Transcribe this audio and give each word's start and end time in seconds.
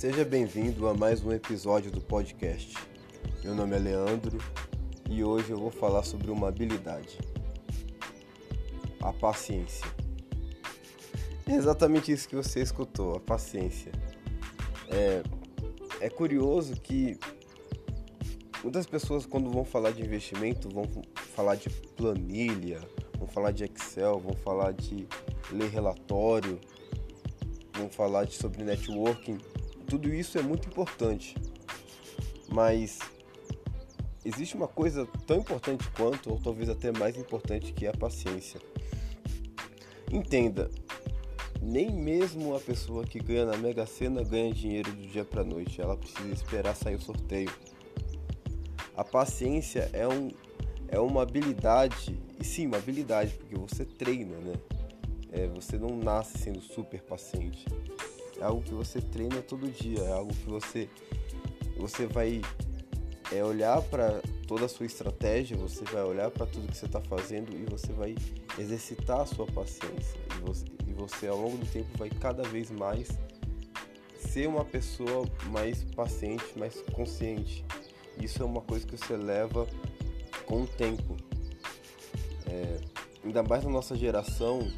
Seja 0.00 0.24
bem-vindo 0.24 0.88
a 0.88 0.94
mais 0.94 1.22
um 1.22 1.30
episódio 1.30 1.90
do 1.90 2.00
podcast. 2.00 2.74
Meu 3.44 3.54
nome 3.54 3.76
é 3.76 3.78
Leandro 3.78 4.38
e 5.10 5.22
hoje 5.22 5.50
eu 5.50 5.58
vou 5.58 5.70
falar 5.70 6.04
sobre 6.04 6.30
uma 6.30 6.48
habilidade: 6.48 7.18
a 9.02 9.12
paciência. 9.12 9.84
É 11.46 11.52
exatamente 11.52 12.10
isso 12.10 12.26
que 12.26 12.34
você 12.34 12.62
escutou, 12.62 13.16
a 13.16 13.20
paciência. 13.20 13.92
É, 14.88 15.22
é 16.00 16.08
curioso 16.08 16.80
que 16.80 17.18
muitas 18.62 18.86
pessoas, 18.86 19.26
quando 19.26 19.50
vão 19.50 19.66
falar 19.66 19.90
de 19.90 20.00
investimento, 20.00 20.70
vão 20.70 20.86
falar 21.36 21.56
de 21.56 21.68
planilha, 21.68 22.80
vão 23.18 23.28
falar 23.28 23.50
de 23.50 23.64
Excel, 23.64 24.18
vão 24.18 24.32
falar 24.32 24.72
de 24.72 25.06
ler 25.52 25.68
relatório, 25.68 26.58
vão 27.74 27.90
falar 27.90 28.24
de, 28.24 28.36
sobre 28.36 28.64
networking 28.64 29.38
tudo 29.90 30.14
isso 30.14 30.38
é 30.38 30.42
muito 30.42 30.68
importante. 30.68 31.34
Mas 32.48 33.00
existe 34.24 34.54
uma 34.54 34.68
coisa 34.68 35.04
tão 35.26 35.38
importante 35.38 35.90
quanto, 35.90 36.30
ou 36.30 36.38
talvez 36.40 36.68
até 36.68 36.92
mais 36.92 37.16
importante, 37.16 37.72
que 37.72 37.86
é 37.86 37.88
a 37.88 37.96
paciência. 37.96 38.60
Entenda, 40.12 40.70
nem 41.60 41.90
mesmo 41.90 42.54
a 42.54 42.60
pessoa 42.60 43.04
que 43.04 43.18
ganha 43.18 43.44
na 43.44 43.56
Mega 43.56 43.84
Sena 43.84 44.22
ganha 44.22 44.52
dinheiro 44.52 44.92
do 44.92 45.08
dia 45.08 45.24
para 45.24 45.42
noite. 45.42 45.80
Ela 45.80 45.96
precisa 45.96 46.32
esperar 46.32 46.76
sair 46.76 46.94
o 46.94 47.00
sorteio. 47.00 47.52
A 48.96 49.02
paciência 49.02 49.90
é, 49.92 50.06
um, 50.06 50.30
é 50.86 51.00
uma 51.00 51.22
habilidade, 51.22 52.16
e 52.38 52.44
sim, 52.44 52.66
uma 52.66 52.76
habilidade, 52.76 53.34
porque 53.34 53.56
você 53.56 53.84
treina, 53.84 54.36
né? 54.36 54.54
É, 55.32 55.46
você 55.48 55.78
não 55.78 55.96
nasce 55.96 56.38
sendo 56.38 56.60
super 56.60 57.02
paciente 57.02 57.64
é 58.40 58.44
algo 58.44 58.62
que 58.62 58.72
você 58.72 59.00
treina 59.00 59.42
todo 59.42 59.70
dia, 59.70 60.00
é 60.00 60.12
algo 60.12 60.34
que 60.34 60.48
você 60.48 60.88
você 61.76 62.06
vai 62.06 62.42
é, 63.32 63.42
olhar 63.42 63.80
para 63.82 64.20
toda 64.46 64.66
a 64.66 64.68
sua 64.68 64.84
estratégia, 64.84 65.56
você 65.56 65.84
vai 65.84 66.02
olhar 66.02 66.30
para 66.30 66.44
tudo 66.44 66.68
que 66.68 66.76
você 66.76 66.86
está 66.86 67.00
fazendo 67.00 67.56
e 67.56 67.64
você 67.64 67.92
vai 67.92 68.14
exercitar 68.58 69.20
a 69.20 69.26
sua 69.26 69.46
paciência 69.46 70.18
e 70.36 70.40
você, 70.40 70.64
e 70.86 70.92
você 70.92 71.28
ao 71.28 71.40
longo 71.40 71.56
do 71.56 71.66
tempo 71.66 71.88
vai 71.96 72.10
cada 72.10 72.42
vez 72.42 72.70
mais 72.70 73.08
ser 74.18 74.48
uma 74.48 74.64
pessoa 74.64 75.26
mais 75.46 75.84
paciente, 75.84 76.44
mais 76.56 76.82
consciente. 76.92 77.64
Isso 78.20 78.42
é 78.42 78.44
uma 78.44 78.60
coisa 78.60 78.86
que 78.86 78.96
você 78.96 79.16
leva 79.16 79.66
com 80.44 80.62
o 80.62 80.66
tempo. 80.66 81.16
É, 82.46 82.80
ainda 83.24 83.42
mais 83.42 83.64
na 83.64 83.70
nossa 83.70 83.96
geração, 83.96 84.70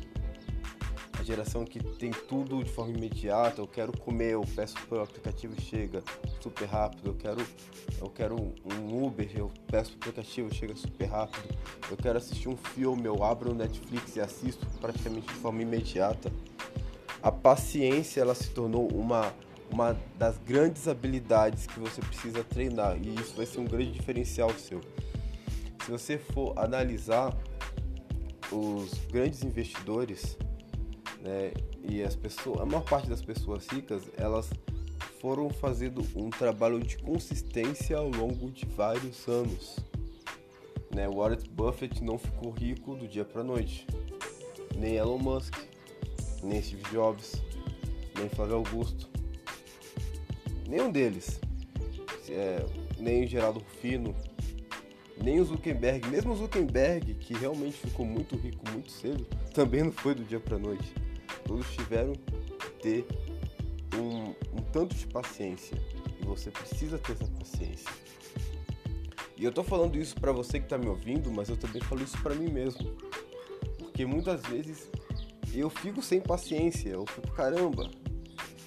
geração 1.22 1.64
que 1.64 1.82
tem 1.96 2.10
tudo 2.10 2.62
de 2.62 2.70
forma 2.70 2.92
imediata, 2.92 3.60
eu 3.60 3.66
quero 3.66 3.96
comer, 3.96 4.32
eu 4.32 4.44
peço 4.54 4.74
pelo 4.86 5.02
aplicativo 5.02 5.60
chega 5.60 6.02
super 6.40 6.66
rápido, 6.66 7.08
eu 7.08 7.14
quero, 7.14 7.46
eu 8.00 8.08
quero 8.08 8.36
um 8.64 9.04
Uber, 9.04 9.30
eu 9.34 9.50
peço 9.66 9.96
pelo 9.96 10.10
aplicativo 10.10 10.54
chega 10.54 10.74
super 10.76 11.06
rápido, 11.06 11.56
eu 11.90 11.96
quero 11.96 12.18
assistir 12.18 12.48
um 12.48 12.56
filme, 12.56 13.06
eu 13.06 13.22
abro 13.22 13.52
o 13.52 13.54
Netflix 13.54 14.16
e 14.16 14.20
assisto 14.20 14.66
praticamente 14.80 15.26
de 15.26 15.34
forma 15.34 15.62
imediata. 15.62 16.32
A 17.22 17.30
paciência 17.30 18.20
ela 18.20 18.34
se 18.34 18.50
tornou 18.50 18.88
uma, 18.92 19.32
uma 19.70 19.96
das 20.18 20.36
grandes 20.38 20.88
habilidades 20.88 21.66
que 21.66 21.78
você 21.78 22.00
precisa 22.00 22.42
treinar 22.42 22.96
e 22.96 23.14
isso 23.14 23.34
vai 23.36 23.46
ser 23.46 23.60
um 23.60 23.64
grande 23.64 23.92
diferencial 23.92 24.50
seu. 24.54 24.80
Se 25.84 25.90
você 25.90 26.18
for 26.18 26.58
analisar 26.58 27.36
os 28.50 28.92
grandes 29.10 29.42
investidores, 29.42 30.36
né? 31.22 31.52
E 31.88 32.02
as 32.02 32.16
pessoas, 32.16 32.60
a 32.60 32.66
maior 32.66 32.82
parte 32.82 33.08
das 33.08 33.22
pessoas 33.22 33.66
ricas, 33.68 34.02
elas 34.16 34.50
foram 35.20 35.48
fazendo 35.48 36.04
um 36.16 36.28
trabalho 36.30 36.80
de 36.80 36.98
consistência 36.98 37.96
ao 37.96 38.08
longo 38.08 38.50
de 38.50 38.66
vários 38.66 39.26
anos. 39.28 39.78
Né? 40.94 41.08
Warren 41.08 41.38
Buffett 41.52 42.02
não 42.02 42.18
ficou 42.18 42.50
rico 42.50 42.96
do 42.96 43.06
dia 43.06 43.24
para 43.24 43.42
noite, 43.42 43.86
nem 44.76 44.96
Elon 44.96 45.18
Musk, 45.18 45.54
nem 46.42 46.60
Steve 46.60 46.82
Jobs, 46.90 47.40
nem 48.18 48.28
Flávio 48.28 48.56
Augusto, 48.56 49.08
nenhum 50.68 50.90
deles, 50.90 51.40
é, 52.28 52.66
nem 52.98 53.26
Geraldo 53.26 53.60
Rufino, 53.60 54.14
nem 55.22 55.40
o 55.40 55.44
Zuckerberg, 55.44 56.06
mesmo 56.08 56.32
o 56.32 56.36
Zuckerberg, 56.36 57.14
que 57.14 57.32
realmente 57.34 57.76
ficou 57.76 58.04
muito 58.04 58.36
rico 58.36 58.68
muito 58.70 58.90
cedo, 58.90 59.24
também 59.54 59.84
não 59.84 59.92
foi 59.92 60.14
do 60.14 60.24
dia 60.24 60.40
para 60.40 60.58
noite 60.58 60.92
todos 61.44 61.70
tiveram 61.72 62.12
ter 62.80 63.06
um, 63.96 64.30
um 64.56 64.62
tanto 64.72 64.94
de 64.94 65.06
paciência 65.06 65.76
e 66.20 66.24
você 66.24 66.50
precisa 66.50 66.98
ter 66.98 67.12
essa 67.12 67.26
paciência. 67.26 67.90
E 69.36 69.44
eu 69.44 69.52
tô 69.52 69.64
falando 69.64 69.96
isso 69.96 70.14
para 70.14 70.30
você 70.30 70.60
que 70.60 70.68
tá 70.68 70.78
me 70.78 70.86
ouvindo, 70.86 71.30
mas 71.30 71.48
eu 71.48 71.56
também 71.56 71.82
falo 71.82 72.02
isso 72.02 72.16
para 72.22 72.34
mim 72.34 72.48
mesmo. 72.48 72.96
Porque 73.78 74.06
muitas 74.06 74.42
vezes 74.42 74.88
eu 75.52 75.68
fico 75.68 76.00
sem 76.00 76.20
paciência, 76.20 76.90
eu 76.90 77.04
fico, 77.06 77.30
caramba, 77.32 77.90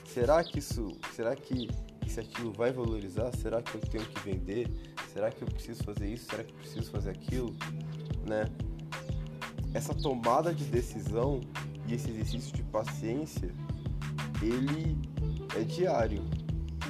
será 0.05 0.43
que 0.43 0.59
isso, 0.59 0.97
será 1.15 1.35
que 1.35 1.69
esse 2.05 2.19
ativo 2.19 2.51
vai 2.51 2.71
valorizar? 2.71 3.31
Será 3.37 3.61
que 3.61 3.75
eu 3.75 3.81
tenho 3.81 4.05
que 4.05 4.19
vender? 4.19 4.69
Será 5.13 5.31
que 5.31 5.41
eu 5.41 5.47
preciso 5.47 5.83
fazer 5.83 6.07
isso? 6.07 6.25
Será 6.25 6.43
que 6.43 6.51
eu 6.51 6.57
preciso 6.57 6.91
fazer 6.91 7.11
aquilo? 7.11 7.55
Né? 8.27 8.45
Essa 9.73 9.93
tomada 9.93 10.53
de 10.53 10.65
decisão 10.65 11.39
e 11.87 11.93
esse 11.93 12.09
exercício 12.09 12.53
de 12.55 12.63
paciência, 12.63 13.53
ele 14.41 14.97
é 15.59 15.63
diário. 15.63 16.23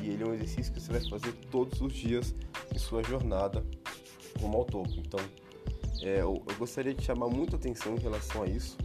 E 0.02 0.10
ele 0.10 0.24
é 0.24 0.28
um 0.28 0.34
exercício 0.34 0.74
que 0.74 0.80
você 0.80 0.92
vai 0.92 1.10
fazer 1.10 1.32
todos 1.52 1.82
os 1.82 1.94
dias 1.94 2.36
em 2.74 2.78
sua 2.78 3.04
jornada 3.04 3.66
rumo 4.40 4.58
ao 4.58 4.66
topo. 4.66 4.92
Então, 4.98 5.20
é, 6.02 6.22
eu, 6.22 6.44
eu 6.48 6.56
gostaria 6.58 6.94
de 6.94 7.04
chamar 7.04 7.28
muita 7.28 7.56
atenção 7.56 7.96
em 7.96 8.00
relação 8.00 8.44
a 8.44 8.48
isso. 8.48 8.78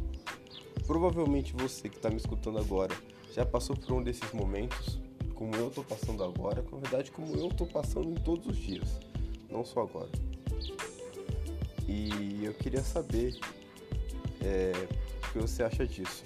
Provavelmente 0.86 1.54
você 1.56 1.88
que 1.88 1.96
está 1.96 2.10
me 2.10 2.16
escutando 2.16 2.58
agora 2.58 2.94
já 3.32 3.46
passou 3.46 3.76
por 3.76 3.92
um 3.92 4.02
desses 4.02 4.32
momentos, 4.32 4.98
como 5.34 5.54
eu 5.54 5.68
estou 5.68 5.84
passando 5.84 6.24
agora, 6.24 6.64
na 6.70 6.78
verdade, 6.78 7.10
como 7.10 7.34
eu 7.36 7.48
estou 7.48 7.66
passando 7.66 8.10
em 8.10 8.14
todos 8.14 8.46
os 8.46 8.56
dias, 8.56 8.98
não 9.48 9.64
só 9.64 9.82
agora. 9.82 10.10
E 11.86 12.44
eu 12.44 12.54
queria 12.54 12.82
saber 12.82 13.38
é, 14.42 14.72
que 15.28 15.38
você 15.38 15.62
acha 15.62 15.86
disso. 15.86 16.22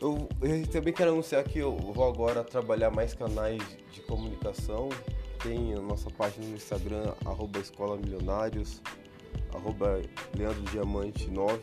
Eu, 0.00 0.28
eu, 0.40 0.66
também 0.68 0.94
quero 0.94 1.10
anunciar 1.10 1.44
que 1.44 1.58
eu 1.58 1.76
vou 1.76 2.08
agora 2.08 2.42
trabalhar 2.42 2.90
mais 2.90 3.12
canais 3.12 3.62
de 3.92 4.00
comunicação. 4.00 4.88
Tem 5.42 5.74
a 5.74 5.80
nossa 5.80 6.10
página 6.10 6.46
no 6.46 6.56
Instagram, 6.56 7.12
arroba 7.24 7.58
Escola 7.58 7.96
Milionários, 7.98 8.80
arroba 9.54 10.00
Leandro 10.34 10.62
Diamante 10.70 11.30
9. 11.30 11.60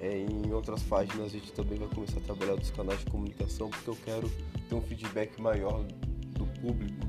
É, 0.00 0.18
em 0.18 0.52
outras 0.52 0.82
páginas 0.82 1.26
a 1.26 1.28
gente 1.28 1.52
também 1.52 1.78
vai 1.78 1.88
começar 1.88 2.18
a 2.18 2.22
trabalhar 2.22 2.54
dos 2.54 2.70
canais 2.70 3.00
de 3.00 3.06
comunicação 3.06 3.68
porque 3.68 3.90
eu 3.90 3.98
quero 4.04 4.30
ter 4.68 4.74
um 4.74 4.82
feedback 4.82 5.40
maior 5.40 5.84
do 6.30 6.46
público. 6.60 7.06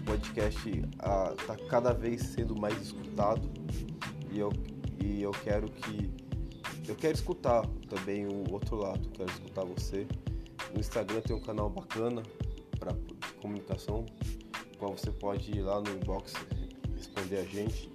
O 0.00 0.04
podcast 0.04 0.68
está 0.68 1.56
cada 1.68 1.92
vez 1.92 2.22
sendo 2.22 2.56
mais 2.56 2.80
escutado 2.80 3.48
e 4.32 4.38
eu, 4.38 4.52
e 5.02 5.22
eu 5.22 5.30
quero 5.30 5.68
que 5.68 6.27
eu 6.88 6.96
quero 6.96 7.14
escutar 7.14 7.66
também 7.88 8.26
o 8.26 8.50
outro 8.50 8.76
lado, 8.76 9.10
quero 9.10 9.30
escutar 9.30 9.62
você. 9.64 10.06
No 10.72 10.80
Instagram 10.80 11.20
tem 11.20 11.36
um 11.36 11.40
canal 11.40 11.68
bacana 11.68 12.22
para 12.78 12.96
comunicação, 13.42 14.06
qual 14.78 14.96
você 14.96 15.10
pode 15.10 15.50
ir 15.50 15.60
lá 15.60 15.80
no 15.80 15.90
inbox 15.90 16.32
responder 16.96 17.38
a 17.38 17.44
gente 17.44 17.92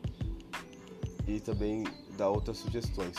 e 1.27 1.39
também 1.39 1.83
dar 2.15 2.29
outras 2.29 2.57
sugestões. 2.57 3.15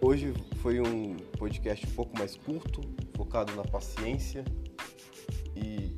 Hoje 0.00 0.32
foi 0.62 0.80
um 0.80 1.16
podcast 1.36 1.84
um 1.84 1.90
pouco 1.90 2.16
mais 2.16 2.36
curto, 2.36 2.80
focado 3.16 3.52
na 3.56 3.64
paciência 3.64 4.44
e 5.56 5.96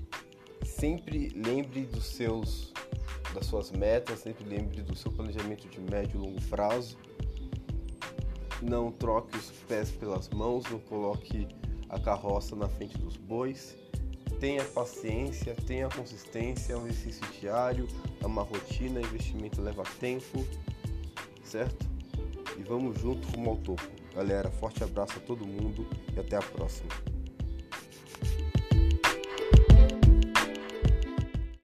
sempre 0.65 1.29
lembre 1.37 1.83
dos 1.83 2.07
seus 2.07 2.73
das 3.35 3.47
suas 3.47 3.71
metas, 3.71 4.21
sempre 4.21 4.43
lembre 4.45 4.83
do 4.83 4.97
seu 4.97 5.13
planejamento 5.13 5.69
de 5.69 5.79
médio 5.81 6.21
e 6.21 6.27
longo 6.27 6.41
prazo 6.49 6.97
não 8.63 8.91
troque 8.91 9.37
os 9.37 9.51
pés 9.69 9.91
pelas 9.91 10.29
mãos, 10.31 10.65
não 10.71 10.79
coloque 10.79 11.49
a 11.89 11.99
carroça 11.99 12.55
na 12.55 12.69
frente 12.69 12.97
dos 12.99 13.17
bois. 13.17 13.77
Tenha 14.39 14.65
paciência, 14.65 15.55
tenha 15.67 15.89
consistência, 15.89 16.73
é 16.73 16.77
um 16.77 16.87
exercício 16.87 17.27
diário, 17.41 17.87
é 18.23 18.27
uma 18.27 18.43
rotina, 18.43 19.01
investimento 19.01 19.61
leva 19.61 19.83
tempo, 19.99 20.47
certo? 21.45 21.87
E 22.59 22.63
vamos 22.63 22.99
junto 23.01 23.29
rumo 23.29 23.51
ao 23.51 23.57
topo. 23.57 23.83
Galera, 24.15 24.51
forte 24.51 24.83
abraço 24.83 25.19
a 25.19 25.21
todo 25.21 25.47
mundo 25.47 25.87
e 26.15 26.21
até 26.21 26.37
a 26.37 26.43
próxima. 26.43 26.89